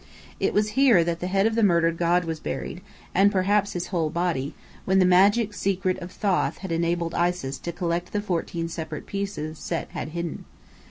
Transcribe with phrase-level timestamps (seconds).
[0.39, 2.81] It was here that the head of the murdered god was buried,
[3.13, 7.71] and perhaps his whole body, when the magic secret of Thoth had enabled Isis to
[7.71, 10.45] collect the fourteen separate pieces Set had hidden.